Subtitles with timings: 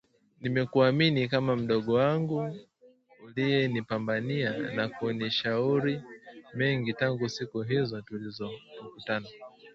[0.41, 2.55] Nimekuamini kama mdogo wangu
[3.25, 6.01] uliyenipambania na kunishauri
[6.53, 9.27] mengi tangu siku hizo tulipokutana